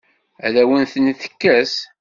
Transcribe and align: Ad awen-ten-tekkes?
Ad 0.45 0.55
awen-ten-tekkes? 0.61 1.73